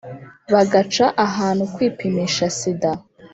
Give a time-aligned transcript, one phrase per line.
[0.53, 2.91] Bagaca ahantu kwipimisha sida